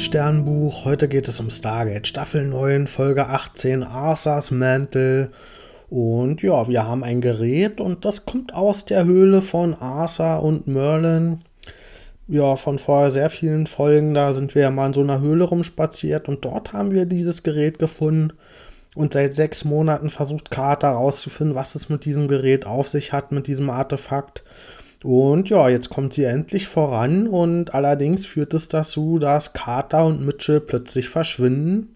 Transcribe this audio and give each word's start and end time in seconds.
liebes 0.00 0.06
Sternbuch. 0.06 0.84
Heute 0.86 1.08
geht 1.08 1.28
es 1.28 1.40
um 1.40 1.50
Stargate 1.50 2.06
Staffel 2.06 2.46
9, 2.46 2.86
Folge 2.86 3.26
18, 3.26 3.82
Arthurs 3.82 4.50
Mantel. 4.50 5.30
Und 5.90 6.42
ja, 6.42 6.68
wir 6.68 6.86
haben 6.86 7.04
ein 7.04 7.20
Gerät 7.20 7.82
und 7.82 8.04
das 8.06 8.24
kommt 8.24 8.54
aus 8.54 8.86
der 8.86 9.04
Höhle 9.04 9.42
von 9.42 9.74
Arthur 9.74 10.42
und 10.42 10.66
Merlin. 10.66 11.42
Ja, 12.28 12.56
von 12.56 12.78
vorher 12.78 13.10
sehr 13.10 13.28
vielen 13.28 13.66
Folgen, 13.66 14.14
da 14.14 14.32
sind 14.32 14.54
wir 14.54 14.62
ja 14.62 14.70
mal 14.70 14.86
in 14.86 14.92
so 14.94 15.02
einer 15.02 15.20
Höhle 15.20 15.44
rumspaziert 15.44 16.28
und 16.28 16.44
dort 16.44 16.72
haben 16.72 16.92
wir 16.92 17.04
dieses 17.04 17.42
Gerät 17.42 17.78
gefunden. 17.78 18.32
Und 18.94 19.12
seit 19.12 19.34
sechs 19.34 19.64
Monaten 19.64 20.08
versucht 20.08 20.50
Carter 20.50 20.92
herauszufinden, 20.92 21.54
was 21.54 21.74
es 21.74 21.88
mit 21.88 22.04
diesem 22.04 22.26
Gerät 22.26 22.66
auf 22.66 22.88
sich 22.88 23.12
hat, 23.12 23.32
mit 23.32 23.46
diesem 23.46 23.68
Artefakt. 23.68 24.44
Und 25.02 25.48
ja, 25.48 25.68
jetzt 25.68 25.88
kommt 25.88 26.12
sie 26.12 26.24
endlich 26.24 26.68
voran 26.68 27.26
und 27.26 27.74
allerdings 27.74 28.26
führt 28.26 28.52
es 28.52 28.68
dazu, 28.68 29.18
dass 29.18 29.54
Carter 29.54 30.04
und 30.04 30.24
Mitchell 30.24 30.60
plötzlich 30.60 31.08
verschwinden. 31.08 31.94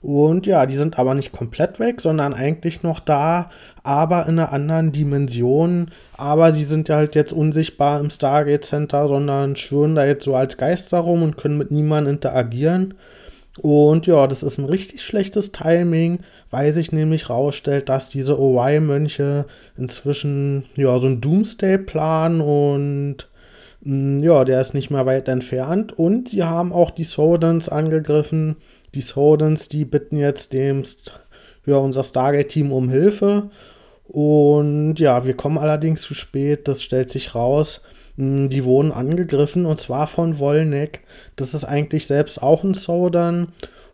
Und 0.00 0.46
ja, 0.46 0.66
die 0.66 0.76
sind 0.76 0.98
aber 0.98 1.14
nicht 1.14 1.32
komplett 1.32 1.78
weg, 1.78 2.00
sondern 2.00 2.32
eigentlich 2.32 2.82
noch 2.82 3.00
da, 3.00 3.50
aber 3.82 4.26
in 4.26 4.38
einer 4.38 4.52
anderen 4.52 4.92
Dimension. 4.92 5.90
Aber 6.16 6.52
sie 6.52 6.64
sind 6.64 6.88
ja 6.88 6.96
halt 6.96 7.14
jetzt 7.14 7.32
unsichtbar 7.32 8.00
im 8.00 8.10
Stargate 8.10 8.64
Center, 8.64 9.08
sondern 9.08 9.56
schwören 9.56 9.94
da 9.94 10.06
jetzt 10.06 10.24
so 10.24 10.34
als 10.36 10.56
Geister 10.56 10.98
rum 10.98 11.22
und 11.22 11.36
können 11.36 11.58
mit 11.58 11.70
niemandem 11.70 12.14
interagieren. 12.14 12.94
Und 13.58 14.06
ja, 14.06 14.26
das 14.26 14.42
ist 14.42 14.58
ein 14.58 14.66
richtig 14.66 15.02
schlechtes 15.02 15.52
Timing, 15.52 16.20
weil 16.50 16.74
sich 16.74 16.92
nämlich 16.92 17.30
rausstellt, 17.30 17.88
dass 17.88 18.08
diese 18.08 18.38
OY-Mönche 18.38 19.46
inzwischen 19.76 20.64
ja 20.76 20.98
so 20.98 21.06
ein 21.06 21.20
Doomsday 21.20 21.78
planen 21.78 22.40
und 22.40 23.28
mm, 23.80 24.20
ja, 24.20 24.44
der 24.44 24.60
ist 24.60 24.74
nicht 24.74 24.90
mehr 24.90 25.06
weit 25.06 25.28
entfernt. 25.28 25.98
Und 25.98 26.30
sie 26.30 26.42
haben 26.42 26.72
auch 26.72 26.90
die 26.90 27.04
Sodans 27.04 27.68
angegriffen. 27.68 28.56
Die 28.94 29.00
Sodans, 29.00 29.68
die 29.68 29.84
bitten 29.84 30.18
jetzt 30.18 30.52
dem, 30.52 30.82
ja, 31.64 31.76
unser 31.76 32.02
Stargate-Team 32.02 32.72
um 32.72 32.90
Hilfe. 32.90 33.50
Und 34.04 34.96
ja, 34.98 35.24
wir 35.24 35.34
kommen 35.34 35.58
allerdings 35.58 36.02
zu 36.02 36.14
spät, 36.14 36.68
das 36.68 36.82
stellt 36.82 37.10
sich 37.10 37.34
raus. 37.34 37.80
Hm, 38.16 38.48
die 38.48 38.64
wurden 38.64 38.92
angegriffen 38.92 39.66
und 39.66 39.78
zwar 39.78 40.06
von 40.06 40.38
Wollneck. 40.38 41.00
Das 41.36 41.54
ist 41.54 41.64
eigentlich 41.64 42.06
selbst 42.06 42.42
auch 42.42 42.64
ein 42.64 42.74
Sodan. 42.74 43.48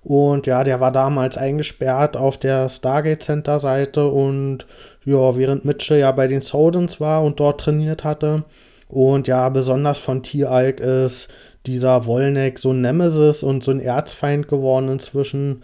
Und 0.04 0.46
ja, 0.46 0.64
der 0.64 0.80
war 0.80 0.90
damals 0.90 1.38
eingesperrt 1.38 2.16
auf 2.16 2.36
der 2.36 2.68
Stargate 2.68 3.22
Center 3.22 3.60
Seite 3.60 4.08
und 4.08 4.66
ja, 5.04 5.36
während 5.36 5.64
Mitchell 5.64 6.00
ja 6.00 6.10
bei 6.10 6.26
den 6.26 6.40
Sodans 6.40 7.00
war 7.00 7.22
und 7.22 7.38
dort 7.38 7.60
trainiert 7.60 8.02
hatte. 8.02 8.44
Und 8.88 9.28
ja, 9.28 9.48
besonders 9.48 9.98
von 9.98 10.22
T-Alk 10.22 10.80
ist 10.80 11.28
dieser 11.66 12.04
Wollneck 12.06 12.58
so 12.58 12.72
ein 12.72 12.80
Nemesis 12.80 13.42
und 13.42 13.62
so 13.62 13.70
ein 13.70 13.80
Erzfeind 13.80 14.48
geworden 14.48 14.88
inzwischen. 14.88 15.62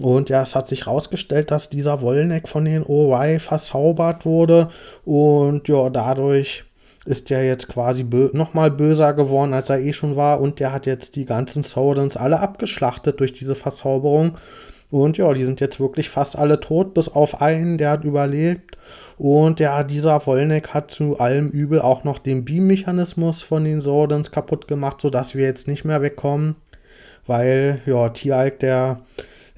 Und 0.00 0.28
ja, 0.28 0.42
es 0.42 0.54
hat 0.54 0.68
sich 0.68 0.86
herausgestellt, 0.86 1.50
dass 1.50 1.70
dieser 1.70 2.02
Wollneck 2.02 2.46
von 2.46 2.64
den 2.64 2.84
OY 2.84 3.40
verzaubert 3.40 4.24
wurde 4.24 4.68
und 5.04 5.66
ja, 5.66 5.90
dadurch 5.90 6.64
ist 7.08 7.30
der 7.30 7.44
jetzt 7.44 7.68
quasi 7.68 8.04
bö 8.04 8.28
nochmal 8.34 8.70
böser 8.70 9.14
geworden, 9.14 9.54
als 9.54 9.70
er 9.70 9.80
eh 9.80 9.94
schon 9.94 10.14
war. 10.14 10.40
Und 10.40 10.60
der 10.60 10.72
hat 10.72 10.86
jetzt 10.86 11.16
die 11.16 11.24
ganzen 11.24 11.62
Sodans 11.62 12.18
alle 12.18 12.40
abgeschlachtet 12.40 13.18
durch 13.20 13.32
diese 13.32 13.54
Verzauberung. 13.54 14.36
Und 14.90 15.16
ja, 15.16 15.32
die 15.32 15.42
sind 15.42 15.60
jetzt 15.60 15.80
wirklich 15.80 16.10
fast 16.10 16.36
alle 16.36 16.60
tot, 16.60 16.92
bis 16.92 17.08
auf 17.08 17.40
einen, 17.40 17.78
der 17.78 17.90
hat 17.90 18.04
überlebt. 18.04 18.76
Und 19.16 19.58
ja, 19.58 19.82
dieser 19.84 20.24
Wollneck 20.26 20.68
hat 20.68 20.90
zu 20.90 21.18
allem 21.18 21.48
Übel 21.48 21.80
auch 21.80 22.04
noch 22.04 22.18
den 22.18 22.44
Beam-Mechanismus 22.44 23.42
von 23.42 23.64
den 23.64 23.80
Sordans 23.80 24.30
kaputt 24.30 24.68
gemacht, 24.68 25.00
sodass 25.00 25.34
wir 25.34 25.46
jetzt 25.46 25.66
nicht 25.66 25.84
mehr 25.84 26.02
wegkommen. 26.02 26.56
Weil, 27.26 27.80
ja, 27.86 28.10
Tialk, 28.10 28.60
der 28.60 29.00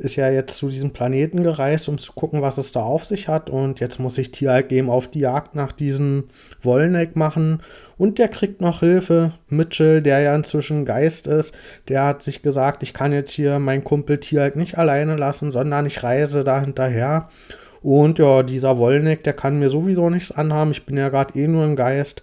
ist 0.01 0.17
ja 0.17 0.31
jetzt 0.31 0.57
zu 0.57 0.69
diesem 0.69 0.93
Planeten 0.93 1.43
gereist, 1.43 1.89
um 1.89 1.99
zu 1.99 2.13
gucken, 2.13 2.43
was 2.43 2.59
es 2.59 2.73
da 2.73 2.83
auf 2.83 3.05
sich 3.05 3.29
hat. 3.29 3.51
Und 3.51 3.81
jetzt 3.81 4.01
muss 4.01 4.15
sich 4.15 4.31
Tialk 4.31 4.73
eben 4.73 4.91
auf 4.91 5.09
die 5.09 5.21
Jagd 5.21 5.55
nach 5.55 5.73
diesem 5.73 6.25
Wollneck 6.63 7.17
machen. 7.17 7.61
Und 7.99 8.19
der 8.19 8.29
kriegt 8.29 8.61
noch 8.61 8.81
Hilfe. 8.81 9.33
Mitchell, 9.49 10.03
der 10.03 10.21
ja 10.21 10.35
inzwischen 10.35 10.85
Geist 10.85 11.27
ist, 11.27 11.55
der 11.89 12.05
hat 12.05 12.23
sich 12.23 12.43
gesagt, 12.43 12.83
ich 12.83 12.95
kann 12.95 13.13
jetzt 13.13 13.31
hier 13.31 13.59
meinen 13.59 13.85
Kumpel 13.85 14.19
Tialk 14.19 14.57
nicht 14.57 14.79
alleine 14.79 15.17
lassen, 15.17 15.51
sondern 15.51 15.87
ich 15.87 16.03
reise 16.03 16.45
da 16.45 16.61
hinterher. 16.61 17.29
Und 17.83 18.19
ja, 18.19 18.43
dieser 18.43 18.79
Wollneck, 18.79 19.23
der 19.25 19.35
kann 19.35 19.59
mir 19.59 19.71
sowieso 19.71 20.11
nichts 20.11 20.33
anhaben. 20.33 20.71
Ich 20.71 20.87
bin 20.87 20.97
ja 20.97 21.09
gerade 21.09 21.39
eh 21.39 21.47
nur 21.47 21.65
ein 21.65 21.77
Geist. 21.77 22.23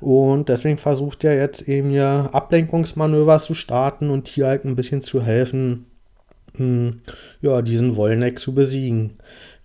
Und 0.00 0.50
deswegen 0.50 0.78
versucht 0.78 1.24
er 1.24 1.36
jetzt 1.36 1.62
eben 1.62 1.88
hier 1.88 2.28
Ablenkungsmanöver 2.32 3.38
zu 3.38 3.54
starten 3.54 4.10
und 4.10 4.24
Tialk 4.24 4.64
ein 4.64 4.76
bisschen 4.76 5.00
zu 5.00 5.22
helfen, 5.22 5.86
ja, 7.40 7.62
diesen 7.62 7.96
Wollneck 7.96 8.38
zu 8.38 8.54
besiegen. 8.54 9.18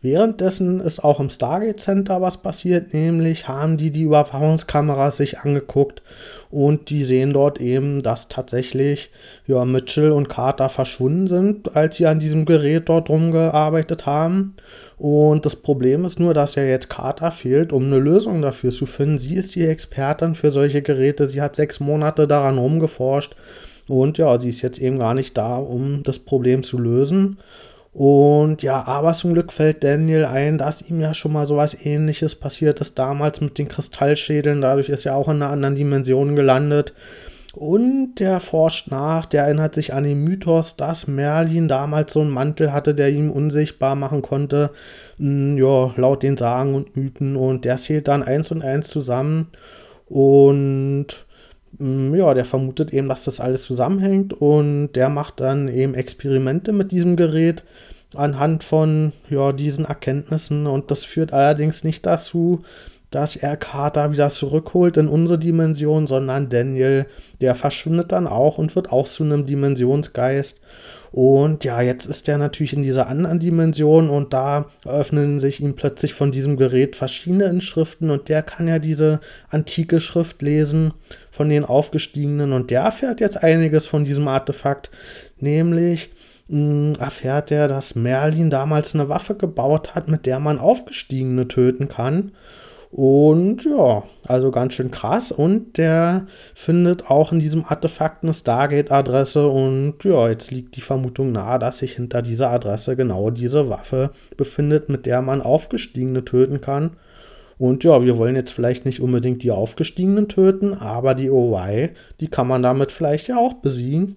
Währenddessen 0.03 0.79
ist 0.79 1.03
auch 1.03 1.19
im 1.19 1.29
Stargate 1.29 1.79
Center 1.79 2.21
was 2.21 2.37
passiert, 2.37 2.91
nämlich 2.91 3.47
haben 3.47 3.77
die 3.77 3.91
die 3.91 4.01
Überwachungskameras 4.01 5.17
sich 5.17 5.37
angeguckt 5.39 6.01
und 6.49 6.89
die 6.89 7.03
sehen 7.03 7.33
dort 7.33 7.61
eben, 7.61 8.01
dass 8.01 8.27
tatsächlich 8.27 9.11
ja, 9.45 9.63
Mitchell 9.63 10.11
und 10.11 10.27
Carter 10.27 10.69
verschwunden 10.69 11.27
sind, 11.27 11.75
als 11.75 11.97
sie 11.97 12.07
an 12.07 12.19
diesem 12.19 12.45
Gerät 12.45 12.89
dort 12.89 13.09
rumgearbeitet 13.09 14.07
haben. 14.07 14.55
Und 14.97 15.45
das 15.45 15.55
Problem 15.55 16.03
ist 16.03 16.19
nur, 16.19 16.33
dass 16.33 16.55
ja 16.55 16.63
jetzt 16.63 16.89
Carter 16.89 17.29
fehlt, 17.29 17.71
um 17.71 17.83
eine 17.83 17.99
Lösung 17.99 18.41
dafür 18.41 18.71
zu 18.71 18.87
finden. 18.87 19.19
Sie 19.19 19.35
ist 19.35 19.53
die 19.53 19.67
Expertin 19.67 20.33
für 20.33 20.51
solche 20.51 20.81
Geräte. 20.81 21.27
Sie 21.27 21.41
hat 21.43 21.55
sechs 21.55 21.79
Monate 21.79 22.27
daran 22.27 22.57
rumgeforscht 22.57 23.35
und 23.91 24.17
ja, 24.17 24.39
sie 24.39 24.49
ist 24.49 24.61
jetzt 24.61 24.79
eben 24.79 24.99
gar 24.99 25.13
nicht 25.13 25.37
da, 25.37 25.57
um 25.57 26.01
das 26.03 26.17
Problem 26.17 26.63
zu 26.63 26.77
lösen. 26.77 27.39
Und 27.93 28.63
ja, 28.63 28.87
aber 28.87 29.11
zum 29.11 29.33
Glück 29.33 29.51
fällt 29.51 29.83
Daniel 29.83 30.23
ein, 30.23 30.57
dass 30.57 30.81
ihm 30.81 31.01
ja 31.01 31.13
schon 31.13 31.33
mal 31.33 31.45
sowas 31.45 31.85
ähnliches 31.85 32.35
passiert 32.35 32.79
ist 32.79 32.97
damals 32.97 33.41
mit 33.41 33.57
den 33.57 33.67
Kristallschädeln. 33.67 34.61
Dadurch 34.61 34.87
ist 34.87 35.05
er 35.05 35.17
auch 35.17 35.27
in 35.27 35.41
einer 35.41 35.51
anderen 35.51 35.75
Dimension 35.75 36.37
gelandet. 36.37 36.93
Und 37.53 38.15
der 38.19 38.39
forscht 38.39 38.89
nach, 38.91 39.25
der 39.25 39.43
erinnert 39.43 39.75
sich 39.75 39.93
an 39.93 40.05
den 40.05 40.23
Mythos, 40.23 40.77
dass 40.77 41.07
Merlin 41.07 41.67
damals 41.67 42.13
so 42.13 42.21
einen 42.21 42.29
Mantel 42.29 42.71
hatte, 42.71 42.95
der 42.95 43.09
ihn 43.09 43.29
unsichtbar 43.29 43.97
machen 43.97 44.21
konnte. 44.21 44.69
Hm, 45.17 45.57
ja, 45.57 45.91
laut 45.97 46.23
den 46.23 46.37
Sagen 46.37 46.75
und 46.75 46.95
Mythen. 46.95 47.35
Und 47.35 47.65
der 47.65 47.75
zählt 47.75 48.07
dann 48.07 48.23
eins 48.23 48.51
und 48.51 48.63
eins 48.63 48.87
zusammen. 48.87 49.49
Und 50.07 51.25
ja, 51.79 52.33
der 52.33 52.45
vermutet 52.45 52.93
eben, 52.93 53.09
dass 53.09 53.23
das 53.23 53.39
alles 53.39 53.63
zusammenhängt 53.63 54.33
und 54.33 54.93
der 54.93 55.09
macht 55.09 55.39
dann 55.39 55.67
eben 55.67 55.93
Experimente 55.93 56.73
mit 56.73 56.91
diesem 56.91 57.15
Gerät 57.15 57.63
anhand 58.13 58.63
von 58.63 59.13
ja, 59.29 59.53
diesen 59.53 59.85
Erkenntnissen 59.85 60.67
und 60.67 60.91
das 60.91 61.05
führt 61.05 61.33
allerdings 61.33 61.83
nicht 61.83 62.05
dazu, 62.05 62.63
dass 63.09 63.35
er 63.35 63.57
Carter 63.57 64.11
wieder 64.11 64.29
zurückholt 64.29 64.97
in 64.97 65.07
unsere 65.07 65.37
Dimension, 65.37 66.07
sondern 66.07 66.49
Daniel, 66.49 67.05
der 67.41 67.55
verschwindet 67.55 68.11
dann 68.11 68.25
auch 68.25 68.57
und 68.57 68.75
wird 68.75 68.91
auch 68.91 69.07
zu 69.07 69.23
einem 69.23 69.45
Dimensionsgeist 69.45 70.61
und 71.11 71.65
ja, 71.65 71.81
jetzt 71.81 72.05
ist 72.05 72.29
er 72.29 72.37
natürlich 72.37 72.71
in 72.71 72.83
dieser 72.83 73.07
anderen 73.07 73.39
Dimension 73.39 74.09
und 74.09 74.31
da 74.33 74.67
öffnen 74.85 75.41
sich 75.41 75.59
ihm 75.59 75.75
plötzlich 75.75 76.13
von 76.13 76.31
diesem 76.31 76.55
Gerät 76.55 76.95
verschiedene 76.95 77.45
Inschriften 77.45 78.09
und 78.09 78.29
der 78.29 78.41
kann 78.43 78.67
ja 78.67 78.79
diese 78.79 79.19
antike 79.49 79.99
Schrift 79.99 80.41
lesen 80.41 80.93
von 81.29 81.49
den 81.49 81.65
Aufgestiegenen 81.65 82.53
und 82.53 82.71
der 82.71 82.83
erfährt 82.83 83.19
jetzt 83.19 83.43
einiges 83.43 83.87
von 83.87 84.05
diesem 84.05 84.25
Artefakt, 84.29 84.89
nämlich 85.37 86.11
mh, 86.47 86.93
hm, 86.93 86.95
erfährt 87.01 87.51
er, 87.51 87.67
dass 87.67 87.95
Merlin 87.95 88.49
damals 88.49 88.95
eine 88.95 89.09
Waffe 89.09 89.35
gebaut 89.35 89.93
hat, 89.93 90.07
mit 90.07 90.25
der 90.25 90.39
man 90.39 90.59
Aufgestiegene 90.59 91.45
töten 91.49 91.89
kann. 91.89 92.31
Und 92.91 93.63
ja, 93.63 94.03
also 94.27 94.51
ganz 94.51 94.73
schön 94.73 94.91
krass. 94.91 95.31
Und 95.31 95.77
der 95.77 96.27
findet 96.53 97.09
auch 97.09 97.31
in 97.31 97.39
diesem 97.39 97.63
Artefakt 97.65 98.23
eine 98.23 98.33
Stargate-Adresse. 98.33 99.47
Und 99.47 100.03
ja, 100.03 100.27
jetzt 100.29 100.51
liegt 100.51 100.75
die 100.75 100.81
Vermutung 100.81 101.31
nahe, 101.31 101.57
dass 101.57 101.77
sich 101.77 101.93
hinter 101.93 102.21
dieser 102.21 102.49
Adresse 102.49 102.97
genau 102.97 103.29
diese 103.29 103.69
Waffe 103.69 104.11
befindet, 104.35 104.89
mit 104.89 105.05
der 105.05 105.21
man 105.21 105.41
Aufgestiegene 105.41 106.25
töten 106.25 106.59
kann. 106.59 106.91
Und 107.57 107.83
ja, 107.83 108.03
wir 108.03 108.17
wollen 108.17 108.35
jetzt 108.35 108.53
vielleicht 108.53 108.85
nicht 108.85 109.01
unbedingt 109.01 109.43
die 109.43 109.51
Aufgestiegenen 109.51 110.27
töten, 110.27 110.73
aber 110.73 111.13
die 111.13 111.29
OY, 111.29 111.91
die 112.19 112.27
kann 112.27 112.47
man 112.47 112.63
damit 112.63 112.91
vielleicht 112.91 113.27
ja 113.27 113.37
auch 113.37 113.53
besiegen. 113.53 114.15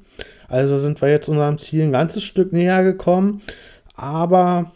Also 0.48 0.78
sind 0.78 1.00
wir 1.02 1.10
jetzt 1.10 1.28
unserem 1.28 1.58
Ziel 1.58 1.82
ein 1.82 1.92
ganzes 1.92 2.24
Stück 2.24 2.52
näher 2.52 2.82
gekommen. 2.82 3.42
Aber 3.96 4.72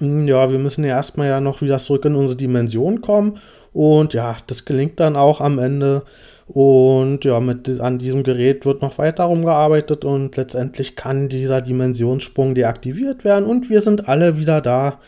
ja, 0.00 0.50
wir 0.50 0.58
müssen 0.58 0.84
ja 0.84 0.90
erstmal 0.90 1.28
ja 1.28 1.40
noch 1.40 1.62
wieder 1.62 1.78
zurück 1.78 2.04
in 2.04 2.14
unsere 2.14 2.36
Dimension 2.36 3.00
kommen. 3.00 3.38
Und 3.72 4.14
ja, 4.14 4.36
das 4.46 4.64
gelingt 4.64 4.98
dann 4.98 5.16
auch 5.16 5.40
am 5.40 5.58
Ende. 5.58 6.02
Und 6.46 7.24
ja, 7.24 7.38
mit, 7.38 7.68
an 7.80 7.98
diesem 7.98 8.24
Gerät 8.24 8.66
wird 8.66 8.82
noch 8.82 8.98
weiter 8.98 9.24
rumgearbeitet 9.24 10.04
und 10.04 10.36
letztendlich 10.36 10.96
kann 10.96 11.28
dieser 11.28 11.60
Dimensionssprung 11.60 12.56
deaktiviert 12.56 13.22
werden 13.24 13.44
und 13.44 13.70
wir 13.70 13.82
sind 13.82 14.08
alle 14.08 14.36
wieder 14.36 14.60
da. 14.60 14.98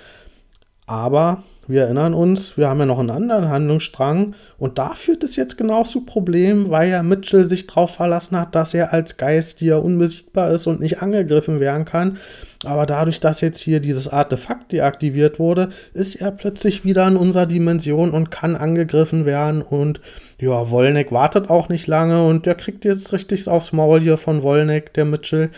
Aber 0.87 1.43
wir 1.69 1.83
erinnern 1.83 2.13
uns, 2.13 2.57
wir 2.57 2.69
haben 2.69 2.81
ja 2.81 2.87
noch 2.87 2.99
einen 2.99 3.11
anderen 3.11 3.49
Handlungsstrang 3.49 4.35
und 4.59 4.79
da 4.79 4.95
führt 4.95 5.23
es 5.23 5.37
jetzt 5.37 5.57
genau 5.57 5.85
zu 5.85 6.05
Problemen, 6.05 6.71
weil 6.71 6.91
ja 6.91 7.03
Mitchell 7.05 7.45
sich 7.45 7.69
darauf 7.69 7.95
verlassen 7.95 8.37
hat, 8.37 8.55
dass 8.57 8.75
er 8.75 8.93
als 8.93 9.17
Geist 9.17 9.61
hier 9.61 9.83
unbesiegbar 9.83 10.51
ist 10.51 10.67
und 10.67 10.81
nicht 10.81 11.03
angegriffen 11.03 11.61
werden 11.61 11.85
kann. 11.85 12.19
Aber 12.65 12.87
dadurch, 12.87 13.21
dass 13.21 13.41
jetzt 13.41 13.61
hier 13.61 13.81
dieses 13.81 14.09
Artefakt 14.09 14.73
deaktiviert 14.73 15.39
wurde, 15.39 15.71
ist 15.95 16.17
er 16.17 16.31
plötzlich 16.31 16.85
wieder 16.85 17.07
in 17.09 17.17
unserer 17.17 17.47
Dimension 17.47 18.11
und 18.11 18.31
kann 18.31 18.57
angegriffen 18.57 19.25
werden. 19.25 19.63
Und 19.63 20.01
ja, 20.39 20.71
Wolneck 20.71 21.11
wartet 21.11 21.51
auch 21.51 21.69
nicht 21.69 21.87
lange 21.87 22.25
und 22.25 22.47
der 22.47 22.55
kriegt 22.55 22.85
jetzt 22.85 23.13
richtig 23.13 23.49
aufs 23.49 23.73
Maul 23.73 24.01
hier 24.01 24.17
von 24.17 24.43
Wolneck, 24.43 24.93
der 24.95 25.05
Mitchell. 25.05 25.51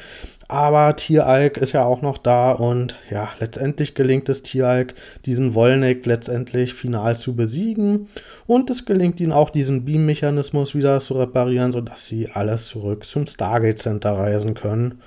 Aber 0.55 0.95
Tieralk 0.95 1.57
ist 1.57 1.73
ja 1.73 1.85
auch 1.85 2.01
noch 2.01 2.17
da 2.17 2.53
und 2.53 2.95
ja, 3.11 3.31
letztendlich 3.41 3.97
gelingt 3.97 4.29
es 4.29 4.45
Tieralk, 4.45 4.95
diesen 5.27 5.57
Wollneck 5.57 6.07
letztendlich 6.07 6.75
final 6.75 7.17
zu 7.17 7.35
besiegen. 7.35 8.07
Und 8.47 8.71
es 8.71 8.85
gelingt 8.85 9.19
ihnen 9.19 9.33
auch, 9.33 9.51
diesen 9.51 9.85
Beam-Mechanismus 9.85 10.77
wieder 10.77 11.01
zu 11.01 11.15
reparieren, 11.15 11.73
sodass 11.73 12.07
sie 12.07 12.31
alles 12.31 12.69
zurück 12.69 13.05
zum 13.05 13.27
Stargate 13.27 13.81
Center 13.81 14.13
reisen 14.13 14.55
können. 14.55 15.01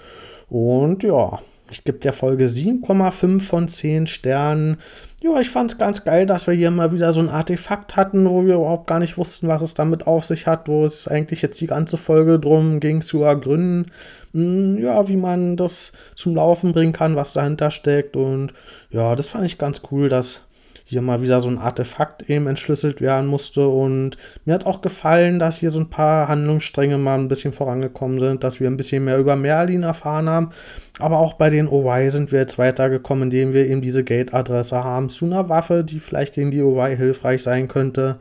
Und 0.49 1.03
ja, 1.03 1.39
ich 1.71 1.85
gebe 1.85 1.99
der 1.99 2.11
Folge 2.11 2.47
7,5 2.47 3.39
von 3.39 3.69
10 3.69 4.07
Sternen. 4.07 4.77
Ja, 5.23 5.39
ich 5.39 5.49
fand 5.49 5.71
es 5.71 5.77
ganz 5.77 6.03
geil, 6.03 6.25
dass 6.25 6.47
wir 6.47 6.53
hier 6.55 6.71
mal 6.71 6.91
wieder 6.91 7.13
so 7.13 7.21
ein 7.21 7.29
Artefakt 7.29 7.95
hatten, 7.95 8.29
wo 8.29 8.45
wir 8.45 8.55
überhaupt 8.55 8.87
gar 8.87 8.99
nicht 8.99 9.17
wussten, 9.17 9.47
was 9.47 9.61
es 9.61 9.73
damit 9.73 10.07
auf 10.07 10.25
sich 10.25 10.45
hat, 10.45 10.67
wo 10.67 10.83
es 10.83 11.07
eigentlich 11.07 11.41
jetzt 11.41 11.59
die 11.61 11.67
ganze 11.67 11.97
Folge 11.97 12.37
drum 12.37 12.81
ging 12.81 13.01
zu 13.01 13.23
ergründen, 13.23 13.91
ja, 14.33 15.07
wie 15.07 15.15
man 15.15 15.55
das 15.57 15.91
zum 16.15 16.35
Laufen 16.35 16.73
bringen 16.73 16.93
kann, 16.93 17.15
was 17.15 17.33
dahinter 17.33 17.71
steckt. 17.71 18.15
Und 18.15 18.53
ja, 18.89 19.15
das 19.15 19.27
fand 19.27 19.45
ich 19.45 19.57
ganz 19.57 19.81
cool, 19.91 20.09
dass 20.09 20.41
hier 20.89 21.01
mal 21.01 21.21
wieder 21.21 21.41
so 21.41 21.49
ein 21.49 21.57
Artefakt 21.57 22.29
eben 22.29 22.47
entschlüsselt 22.47 23.01
werden 23.01 23.27
musste. 23.27 23.67
Und 23.67 24.17
mir 24.45 24.53
hat 24.53 24.65
auch 24.65 24.81
gefallen, 24.81 25.37
dass 25.37 25.57
hier 25.57 25.71
so 25.71 25.79
ein 25.79 25.89
paar 25.89 26.29
Handlungsstränge 26.29 26.97
mal 26.97 27.19
ein 27.19 27.27
bisschen 27.27 27.51
vorangekommen 27.51 28.19
sind, 28.19 28.43
dass 28.45 28.61
wir 28.61 28.69
ein 28.69 28.77
bisschen 28.77 29.03
mehr 29.03 29.17
über 29.19 29.35
Merlin 29.35 29.83
erfahren 29.83 30.29
haben. 30.29 30.51
Aber 30.97 31.19
auch 31.19 31.33
bei 31.33 31.49
den 31.49 31.67
OY 31.67 32.09
sind 32.09 32.31
wir 32.31 32.39
jetzt 32.39 32.57
weitergekommen, 32.57 33.25
indem 33.25 33.53
wir 33.53 33.67
eben 33.67 33.81
diese 33.81 34.05
Gate-Adresse 34.05 34.81
haben 34.81 35.09
zu 35.09 35.25
einer 35.25 35.49
Waffe, 35.49 35.83
die 35.83 35.99
vielleicht 35.99 36.33
gegen 36.35 36.51
die 36.51 36.61
OY 36.61 36.95
hilfreich 36.95 37.43
sein 37.43 37.67
könnte. 37.67 38.17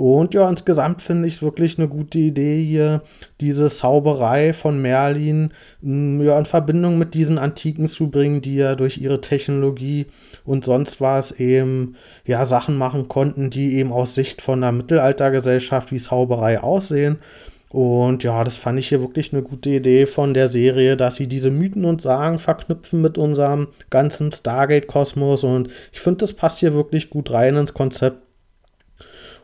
Und 0.00 0.32
ja, 0.32 0.48
insgesamt 0.48 1.02
finde 1.02 1.28
ich 1.28 1.34
es 1.34 1.42
wirklich 1.42 1.76
eine 1.76 1.86
gute 1.86 2.18
Idee 2.18 2.64
hier, 2.64 3.02
diese 3.38 3.68
Zauberei 3.68 4.54
von 4.54 4.80
Merlin 4.80 5.52
mm, 5.82 6.22
ja, 6.22 6.38
in 6.38 6.46
Verbindung 6.46 6.96
mit 6.96 7.12
diesen 7.12 7.36
Antiken 7.36 7.86
zu 7.86 8.08
bringen, 8.08 8.40
die 8.40 8.56
ja 8.56 8.76
durch 8.76 8.96
ihre 8.96 9.20
Technologie 9.20 10.06
und 10.46 10.64
sonst 10.64 11.02
was 11.02 11.32
eben 11.32 11.96
ja 12.24 12.46
Sachen 12.46 12.78
machen 12.78 13.08
konnten, 13.08 13.50
die 13.50 13.74
eben 13.74 13.92
aus 13.92 14.14
Sicht 14.14 14.40
von 14.40 14.64
einer 14.64 14.72
Mittelaltergesellschaft 14.72 15.92
wie 15.92 15.98
Zauberei 15.98 16.60
aussehen. 16.60 17.18
Und 17.68 18.24
ja, 18.24 18.42
das 18.42 18.56
fand 18.56 18.78
ich 18.78 18.88
hier 18.88 19.02
wirklich 19.02 19.34
eine 19.34 19.42
gute 19.42 19.68
Idee 19.68 20.06
von 20.06 20.32
der 20.32 20.48
Serie, 20.48 20.96
dass 20.96 21.16
sie 21.16 21.26
diese 21.26 21.50
Mythen 21.50 21.84
und 21.84 22.00
Sagen 22.00 22.38
verknüpfen 22.38 23.02
mit 23.02 23.18
unserem 23.18 23.68
ganzen 23.90 24.32
Stargate-Kosmos. 24.32 25.44
Und 25.44 25.68
ich 25.92 26.00
finde, 26.00 26.20
das 26.20 26.32
passt 26.32 26.60
hier 26.60 26.72
wirklich 26.72 27.10
gut 27.10 27.30
rein 27.30 27.56
ins 27.56 27.74
Konzept 27.74 28.29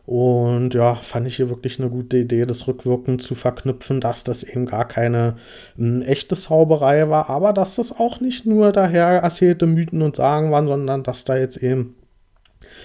und 0.07 0.73
ja, 0.73 0.95
fand 0.95 1.27
ich 1.27 1.37
hier 1.37 1.51
wirklich 1.51 1.81
eine 1.81 1.91
gute 1.91 2.19
Idee, 2.19 2.47
das 2.47 2.69
rückwirkend 2.69 3.23
zu 3.23 3.35
verknüpfen, 3.35 4.01
dass 4.01 4.23
das 4.23 4.45
eben 4.45 4.67
gar 4.67 4.87
keine 4.87 5.37
m, 5.77 6.01
hm, 6.01 6.03
echte 6.03 6.37
Zauberei 6.37 7.11
war, 7.11 7.29
aber 7.29 7.53
dass 7.53 7.75
das 7.75 7.91
auch 7.91 8.21
nicht 8.21 8.47
nur 8.47 8.73
daher 8.73 9.07
erzählte 9.07 9.67
Mythen 9.67 10.03
und 10.03 10.15
Sagen 10.15 10.53
waren, 10.53 10.69
sondern 10.69 11.03
dass 11.03 11.25
da 11.25 11.37
jetzt 11.37 11.57
eben 11.57 11.97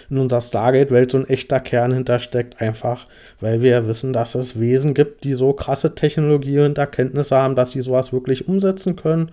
in 0.10 0.18
unserer 0.18 0.42
Stargate-Welt 0.42 1.12
so 1.12 1.18
ein 1.18 1.30
echter 1.30 1.60
Kern 1.60 1.94
hintersteckt, 1.94 2.60
einfach 2.60 3.08
weil 3.40 3.62
wir 3.62 3.70
ja 3.70 3.88
wissen, 3.88 4.14
dass 4.14 4.34
es 4.34 4.60
Wesen 4.60 4.96
gibt, 4.96 5.24
die 5.24 5.34
so 5.34 5.54
krasse 5.54 5.94
Technologie 5.94 6.60
und 6.60 6.80
Erkenntnisse 6.80 7.38
haben, 7.38 7.56
dass 7.56 7.72
sie 7.72 7.82
sowas 7.82 8.12
wirklich 8.12 8.48
umsetzen 8.48 8.96
können. 8.96 9.32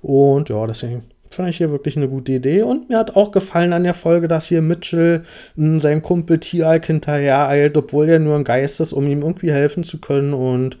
Und 0.00 0.48
ja, 0.48 0.66
deswegen 0.66 1.04
Fand 1.30 1.50
ich 1.50 1.58
hier 1.58 1.70
wirklich 1.70 1.96
eine 1.96 2.08
gute 2.08 2.32
Idee. 2.32 2.62
Und 2.62 2.88
mir 2.88 2.98
hat 2.98 3.16
auch 3.16 3.32
gefallen 3.32 3.72
an 3.72 3.84
der 3.84 3.94
Folge, 3.94 4.28
dass 4.28 4.46
hier 4.46 4.62
Mitchell 4.62 5.24
hm, 5.56 5.78
sein 5.80 6.02
Kumpel 6.02 6.38
T-Alk 6.38 6.86
hinterher 6.86 7.48
eilt, 7.48 7.76
obwohl 7.76 8.08
er 8.08 8.18
nur 8.18 8.36
ein 8.36 8.44
Geist 8.44 8.80
ist, 8.80 8.92
um 8.92 9.06
ihm 9.06 9.22
irgendwie 9.22 9.52
helfen 9.52 9.84
zu 9.84 9.98
können. 9.98 10.32
Und 10.32 10.78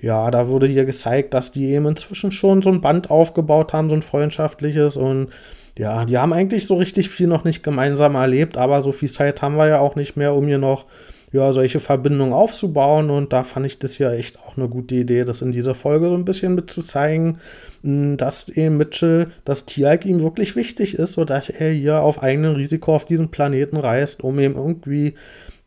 ja, 0.00 0.30
da 0.30 0.48
wurde 0.48 0.66
hier 0.66 0.84
gezeigt, 0.84 1.34
dass 1.34 1.50
die 1.50 1.66
eben 1.66 1.86
inzwischen 1.86 2.30
schon 2.30 2.62
so 2.62 2.70
ein 2.70 2.80
Band 2.80 3.10
aufgebaut 3.10 3.72
haben, 3.72 3.90
so 3.90 3.96
ein 3.96 4.02
freundschaftliches. 4.02 4.96
Und 4.96 5.28
ja, 5.76 6.04
die 6.04 6.16
haben 6.16 6.32
eigentlich 6.32 6.66
so 6.66 6.76
richtig 6.76 7.08
viel 7.08 7.26
noch 7.26 7.44
nicht 7.44 7.62
gemeinsam 7.62 8.14
erlebt, 8.14 8.56
aber 8.56 8.82
so 8.82 8.92
viel 8.92 9.10
Zeit 9.10 9.42
haben 9.42 9.56
wir 9.56 9.68
ja 9.68 9.80
auch 9.80 9.96
nicht 9.96 10.16
mehr, 10.16 10.34
um 10.34 10.46
hier 10.46 10.58
noch 10.58 10.86
ja, 11.32 11.52
solche 11.52 11.80
Verbindungen 11.80 12.32
aufzubauen. 12.32 13.10
Und 13.10 13.32
da 13.32 13.44
fand 13.44 13.66
ich 13.66 13.78
das 13.78 13.98
ja 13.98 14.12
echt 14.12 14.38
auch 14.38 14.56
eine 14.56 14.68
gute 14.68 14.94
Idee, 14.94 15.24
das 15.24 15.42
in 15.42 15.52
dieser 15.52 15.74
Folge 15.74 16.06
so 16.06 16.14
ein 16.14 16.24
bisschen 16.24 16.54
mit 16.54 16.70
zu 16.70 16.82
zeigen, 16.82 17.38
hm, 17.82 18.16
dass 18.16 18.48
eben 18.48 18.76
Mitchell, 18.76 19.28
dass 19.44 19.66
Tiag 19.66 20.04
ihm 20.06 20.22
wirklich 20.22 20.56
wichtig 20.56 20.94
ist, 20.94 21.12
sodass 21.12 21.48
er 21.48 21.70
hier 21.72 22.02
auf 22.02 22.22
eigenem 22.22 22.54
Risiko 22.54 22.94
auf 22.94 23.04
diesen 23.04 23.30
Planeten 23.30 23.76
reist, 23.76 24.24
um 24.24 24.38
ihm 24.38 24.54
irgendwie 24.54 25.14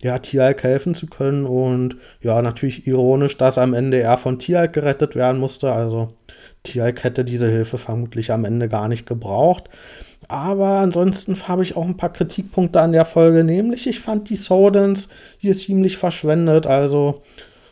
ja, 0.01 0.17
Tialk 0.19 0.63
helfen 0.63 0.95
zu 0.95 1.07
können. 1.07 1.45
Und 1.45 1.97
ja, 2.21 2.41
natürlich 2.41 2.87
ironisch, 2.87 3.37
dass 3.37 3.57
am 3.57 3.73
Ende 3.73 3.99
er 3.99 4.17
von 4.17 4.39
Tialk 4.39 4.73
gerettet 4.73 5.15
werden 5.15 5.39
musste. 5.39 5.71
Also 5.71 6.13
Tialk 6.63 7.03
hätte 7.03 7.23
diese 7.23 7.49
Hilfe 7.49 7.77
vermutlich 7.77 8.31
am 8.31 8.45
Ende 8.45 8.67
gar 8.67 8.87
nicht 8.87 9.05
gebraucht. 9.05 9.69
Aber 10.31 10.79
ansonsten 10.79 11.45
habe 11.49 11.61
ich 11.61 11.75
auch 11.75 11.83
ein 11.83 11.97
paar 11.97 12.13
Kritikpunkte 12.13 12.79
an 12.79 12.93
der 12.93 13.03
Folge, 13.03 13.43
nämlich 13.43 13.85
ich 13.85 13.99
fand 13.99 14.29
die 14.29 14.37
Sodens 14.37 15.09
hier 15.39 15.53
ziemlich 15.53 15.97
verschwendet. 15.97 16.65
Also 16.65 17.21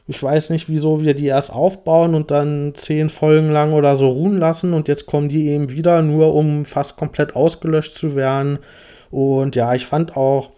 ich 0.08 0.22
weiß 0.22 0.50
nicht, 0.50 0.68
wieso 0.68 1.02
wir 1.02 1.14
die 1.14 1.28
erst 1.28 1.54
aufbauen 1.54 2.16
und 2.16 2.32
dann 2.32 2.74
zehn 2.76 3.10
Folgen 3.10 3.50
lang 3.52 3.72
oder 3.72 3.96
so 3.96 4.10
ruhen 4.10 4.38
lassen 4.38 4.74
und 4.74 4.90
jetzt 4.90 5.06
kommen 5.06 5.30
die 5.30 5.48
eben 5.48 5.70
wieder, 5.70 6.02
nur 6.02 6.36
um 6.36 6.66
fast 6.66 6.98
komplett 6.98 7.34
ausgelöscht 7.34 7.94
zu 7.94 8.18
werden. 8.18 8.60
Und 9.10 9.56
ja, 9.56 9.74
ich 9.74 9.86
fand 9.86 10.18
auch, 10.18 10.50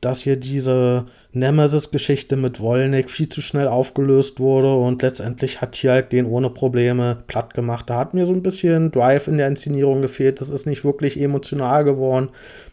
dass 0.00 0.20
hier 0.20 0.36
diese 0.36 1.06
Nemesis-Geschichte 1.38 2.36
mit 2.36 2.60
Wolnik 2.60 3.10
viel 3.10 3.28
zu 3.28 3.40
schnell 3.40 3.68
aufgelöst 3.68 4.40
wurde 4.40 4.74
und 4.74 5.02
letztendlich 5.02 5.60
hat 5.60 5.72
Tjalk 5.72 6.10
den 6.10 6.26
ohne 6.26 6.50
Probleme 6.50 7.22
platt 7.26 7.54
gemacht. 7.54 7.88
Da 7.88 7.98
hat 7.98 8.14
mir 8.14 8.26
so 8.26 8.32
ein 8.32 8.42
bisschen 8.42 8.90
Drive 8.90 9.28
in 9.28 9.38
der 9.38 9.48
Inszenierung 9.48 10.02
gefehlt. 10.02 10.40
Das 10.40 10.50
ist 10.50 10.66
nicht 10.66 10.84
wirklich 10.84 11.20
emotional 11.20 11.84
geworden. 11.84 12.28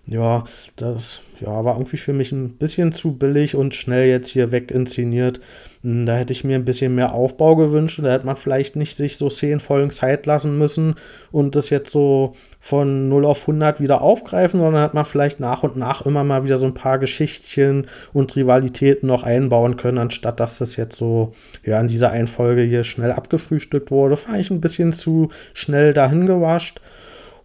Ja, 0.08 0.44
das 0.76 1.22
ja, 1.40 1.64
war 1.64 1.76
irgendwie 1.76 1.98
für 1.98 2.14
mich 2.14 2.32
ein 2.32 2.58
bisschen 2.58 2.92
zu 2.92 3.14
billig 3.14 3.56
und 3.56 3.74
schnell 3.74 4.08
jetzt 4.08 4.30
hier 4.30 4.52
weg 4.52 4.72
inszeniert. 4.72 5.40
Hm, 5.86 6.08
da 6.08 6.16
hätte 6.16 6.34
ich 6.34 6.44
mir 6.44 6.56
ein 6.56 6.66
bisschen 6.66 6.96
mehr 6.96 7.14
Aufbau 7.14 7.56
gewünscht. 7.56 8.00
Da 8.02 8.12
hätte 8.12 8.26
man 8.26 8.38
vielleicht 8.38 8.76
nicht 8.76 8.98
sich 8.98 9.18
so 9.18 9.30
zehn 9.30 9.60
Folgen 9.60 9.92
Zeit 9.92 10.26
lassen 10.26 10.58
müssen 10.58 10.96
und 11.32 11.56
das 11.56 11.70
jetzt 11.70 11.92
so 11.92 12.34
von 12.60 13.08
0 13.08 13.24
auf 13.24 13.42
100 13.42 13.80
wieder 13.80 14.02
aufgreifen, 14.02 14.60
sondern 14.60 14.82
hat 14.82 14.96
man 14.96 15.06
vielleicht 15.06 15.40
nach 15.40 15.62
und 15.62 15.78
nach 15.78 16.04
immer 16.04 16.24
mal 16.24 16.44
wieder 16.44 16.58
so 16.58 16.66
ein 16.66 16.74
paar 16.74 16.98
Geschichtchen 16.98 17.86
und 18.14 18.36
Rivalitäten 18.36 19.08
noch 19.08 19.22
einbauen 19.22 19.78
können, 19.78 20.00
anstatt 20.00 20.40
dass 20.40 20.58
das 20.58 20.76
jetzt 20.76 20.98
so 20.98 21.34
ja 21.64 21.80
in 21.80 21.88
dieser 21.88 22.10
einen 22.10 22.28
Folge 22.28 22.64
hier 22.64 22.84
schnell 22.84 23.12
abgefrühstückt 23.12 23.92
wurde. 23.92 24.18
Fand 24.18 24.40
ich 24.40 24.50
ein 24.50 24.62
bisschen 24.62 24.92
zu 24.92 25.30
schnell 25.54 25.94
dahin 25.94 26.26
gewascht. 26.26 26.82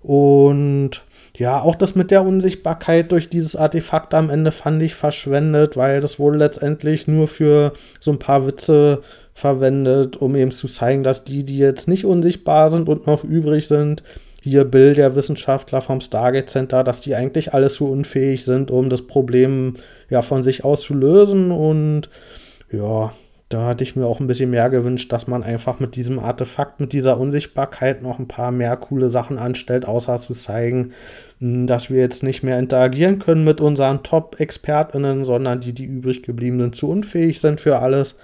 Und 0.02 1.02
ja, 1.36 1.60
auch 1.60 1.74
das 1.74 1.94
mit 1.94 2.10
der 2.10 2.22
Unsichtbarkeit 2.22 3.12
durch 3.12 3.28
dieses 3.28 3.56
Artefakt 3.56 4.14
am 4.14 4.30
Ende 4.30 4.52
fand 4.52 4.82
ich 4.82 4.94
verschwendet, 4.94 5.76
weil 5.76 6.00
das 6.00 6.18
wurde 6.18 6.38
letztendlich 6.38 7.06
nur 7.06 7.28
für 7.28 7.72
so 7.98 8.10
ein 8.10 8.18
paar 8.18 8.46
Witze 8.46 9.02
verwendet, 9.34 10.16
um 10.16 10.36
eben 10.36 10.52
zu 10.52 10.68
zeigen, 10.68 11.02
dass 11.02 11.24
die, 11.24 11.44
die 11.44 11.58
jetzt 11.58 11.88
nicht 11.88 12.04
unsichtbar 12.04 12.70
sind 12.70 12.88
und 12.88 13.06
noch 13.06 13.24
übrig 13.24 13.68
sind, 13.68 14.02
hier 14.42 14.64
Bill, 14.64 14.94
der 14.94 15.14
Wissenschaftler 15.14 15.82
vom 15.82 16.00
Stargate 16.00 16.48
Center, 16.48 16.82
dass 16.82 17.00
die 17.00 17.14
eigentlich 17.14 17.52
alles 17.54 17.74
so 17.74 17.86
unfähig 17.86 18.44
sind, 18.44 18.70
um 18.70 18.88
das 18.88 19.02
Problem 19.02 19.74
ja 20.08 20.22
von 20.22 20.42
sich 20.42 20.64
aus 20.64 20.82
zu 20.82 20.94
lösen 20.94 21.50
und 21.50 22.08
ja, 22.72 23.12
da 23.50 23.66
hatte 23.66 23.82
ich 23.82 23.96
mir 23.96 24.06
auch 24.06 24.20
ein 24.20 24.28
bisschen 24.28 24.50
mehr 24.50 24.70
gewünscht, 24.70 25.12
dass 25.12 25.26
man 25.26 25.42
einfach 25.42 25.80
mit 25.80 25.96
diesem 25.96 26.20
Artefakt, 26.20 26.78
mit 26.78 26.92
dieser 26.92 27.18
Unsichtbarkeit 27.18 28.00
noch 28.00 28.20
ein 28.20 28.28
paar 28.28 28.52
mehr 28.52 28.76
coole 28.76 29.10
Sachen 29.10 29.38
anstellt, 29.38 29.86
außer 29.86 30.18
zu 30.18 30.34
zeigen, 30.34 30.92
hm, 31.40 31.66
dass 31.66 31.90
wir 31.90 31.98
jetzt 31.98 32.22
nicht 32.22 32.44
mehr 32.44 32.60
interagieren 32.60 33.18
können 33.18 33.44
mit 33.44 33.60
unseren 33.60 34.04
Top-ExpertInnen, 34.04 35.24
sondern 35.24 35.58
die, 35.58 35.72
die 35.72 35.84
übrig 35.84 36.22
gebliebenen, 36.22 36.72
zu 36.72 36.88
unfähig 36.88 37.40
sind 37.40 37.60
für 37.60 37.80
alles. 37.80 38.14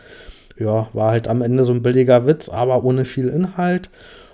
Ja, 0.56 0.88
war 0.92 1.10
halt 1.10 1.26
am 1.26 1.42
Ende 1.42 1.64
so 1.64 1.72
ein 1.72 1.82
billiger 1.82 2.24
Witz, 2.28 2.48
aber 2.48 2.84
ohne 2.84 3.04
viel 3.04 3.26
Inhalt. 3.26 3.90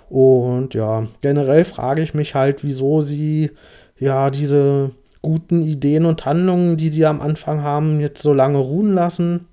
Und 0.09 0.75
ja, 0.75 1.07
generell 1.21 1.65
frage 1.65 2.03
ich 2.03 2.13
mich 2.13 2.35
halt, 2.35 2.63
wieso 2.63 3.01
sie 3.01 3.49
ja 3.97 4.29
diese 4.29 4.91
guten 5.23 5.63
Ideen 5.63 6.05
und 6.05 6.23
Handlungen, 6.23 6.77
die 6.77 6.89
sie 6.89 7.07
am 7.07 7.19
Anfang 7.19 7.63
haben, 7.63 7.99
jetzt 7.99 8.21
so 8.21 8.31
lange 8.31 8.59
ruhen 8.59 8.93
lassen 8.93 9.47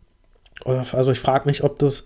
also 0.64 1.12
ich 1.12 1.20
frage 1.20 1.48
mich, 1.48 1.64
ob 1.64 1.78
das 1.78 2.04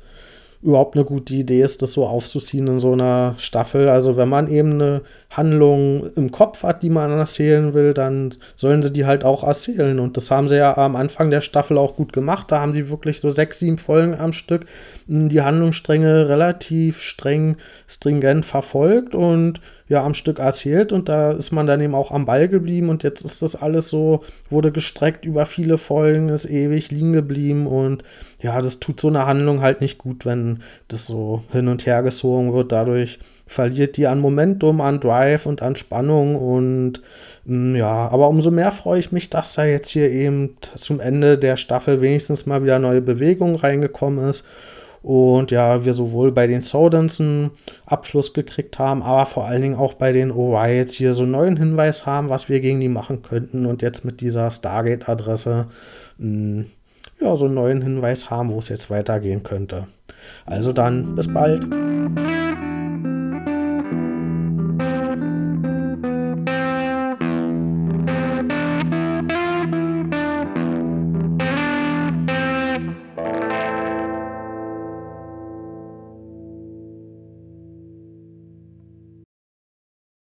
überhaupt 0.62 0.96
eine 0.96 1.04
gute 1.04 1.34
Idee 1.34 1.60
ist, 1.60 1.82
das 1.82 1.92
so 1.92 2.06
aufzuziehen 2.06 2.66
in 2.66 2.78
so 2.78 2.92
einer 2.92 3.34
Staffel. 3.36 3.88
Also 3.88 4.16
wenn 4.16 4.28
man 4.28 4.48
eben 4.48 4.72
eine 4.72 5.02
Handlungen 5.36 6.12
im 6.16 6.30
Kopf 6.30 6.62
hat, 6.62 6.82
die 6.82 6.90
man 6.90 7.10
erzählen 7.10 7.74
will, 7.74 7.94
dann 7.94 8.34
sollen 8.56 8.82
sie 8.82 8.92
die 8.92 9.04
halt 9.04 9.24
auch 9.24 9.42
erzählen. 9.44 9.98
Und 9.98 10.16
das 10.16 10.30
haben 10.30 10.48
sie 10.48 10.56
ja 10.56 10.76
am 10.76 10.96
Anfang 10.96 11.30
der 11.30 11.40
Staffel 11.40 11.76
auch 11.78 11.96
gut 11.96 12.12
gemacht. 12.12 12.50
Da 12.50 12.60
haben 12.60 12.72
sie 12.72 12.88
wirklich 12.88 13.20
so 13.20 13.30
sechs, 13.30 13.58
sieben 13.58 13.78
Folgen 13.78 14.14
am 14.14 14.32
Stück 14.32 14.66
hm, 15.06 15.28
die 15.28 15.42
Handlungsstränge 15.42 16.28
relativ 16.28 17.00
streng, 17.02 17.56
stringent 17.86 18.46
verfolgt 18.46 19.14
und 19.14 19.60
ja 19.88 20.02
am 20.04 20.14
Stück 20.14 20.38
erzählt 20.38 20.92
und 20.92 21.08
da 21.08 21.32
ist 21.32 21.52
man 21.52 21.66
dann 21.66 21.80
eben 21.80 21.94
auch 21.94 22.10
am 22.10 22.24
Ball 22.24 22.48
geblieben 22.48 22.88
und 22.88 23.02
jetzt 23.02 23.22
ist 23.22 23.42
das 23.42 23.54
alles 23.54 23.88
so, 23.88 24.24
wurde 24.48 24.72
gestreckt 24.72 25.26
über 25.26 25.44
viele 25.44 25.76
Folgen, 25.76 26.30
ist 26.30 26.46
ewig 26.46 26.90
liegen 26.90 27.12
geblieben 27.12 27.66
und 27.66 28.02
ja, 28.40 28.60
das 28.62 28.80
tut 28.80 28.98
so 28.98 29.08
eine 29.08 29.26
Handlung 29.26 29.60
halt 29.60 29.80
nicht 29.80 29.98
gut, 29.98 30.24
wenn 30.24 30.62
das 30.88 31.06
so 31.06 31.42
hin 31.52 31.68
und 31.68 31.84
her 31.86 32.02
gezogen 32.02 32.52
wird. 32.54 32.72
Dadurch 32.72 33.18
verliert 33.46 33.96
die 33.96 34.06
an 34.06 34.20
Momentum, 34.20 34.80
an 34.80 35.00
Drive 35.00 35.46
und 35.46 35.62
an 35.62 35.76
Spannung 35.76 36.36
und 36.36 37.02
mm, 37.44 37.76
ja, 37.76 38.08
aber 38.08 38.28
umso 38.28 38.50
mehr 38.50 38.72
freue 38.72 38.98
ich 38.98 39.12
mich, 39.12 39.30
dass 39.30 39.54
da 39.54 39.64
jetzt 39.64 39.90
hier 39.90 40.10
eben 40.10 40.56
zum 40.76 41.00
Ende 41.00 41.38
der 41.38 41.56
Staffel 41.56 42.00
wenigstens 42.00 42.46
mal 42.46 42.62
wieder 42.62 42.78
neue 42.78 43.02
Bewegung 43.02 43.56
reingekommen 43.56 44.28
ist 44.28 44.44
und 45.02 45.50
ja, 45.50 45.84
wir 45.84 45.92
sowohl 45.92 46.32
bei 46.32 46.46
den 46.46 46.62
Sodans 46.62 47.20
einen 47.20 47.50
Abschluss 47.84 48.32
gekriegt 48.32 48.78
haben, 48.78 49.02
aber 49.02 49.26
vor 49.26 49.44
allen 49.44 49.60
Dingen 49.60 49.74
auch 49.74 49.92
bei 49.92 50.12
den 50.12 50.30
Orions 50.30 50.94
hier 50.94 51.12
so 51.12 51.24
einen 51.24 51.32
neuen 51.32 51.56
Hinweis 51.58 52.06
haben, 52.06 52.30
was 52.30 52.48
wir 52.48 52.60
gegen 52.60 52.80
die 52.80 52.88
machen 52.88 53.20
könnten 53.22 53.66
und 53.66 53.82
jetzt 53.82 54.06
mit 54.06 54.22
dieser 54.22 54.50
Stargate-Adresse 54.50 55.66
hm, 56.18 56.64
ja, 57.20 57.36
so 57.36 57.44
einen 57.44 57.54
neuen 57.54 57.82
Hinweis 57.82 58.30
haben, 58.30 58.50
wo 58.50 58.58
es 58.58 58.68
jetzt 58.68 58.90
weitergehen 58.90 59.42
könnte. 59.42 59.86
Also 60.46 60.72
dann, 60.72 61.14
bis 61.14 61.32
bald. 61.32 61.66